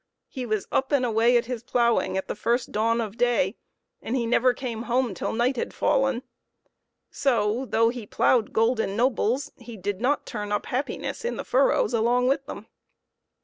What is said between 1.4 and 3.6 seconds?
his ploughing at the first dawn of day,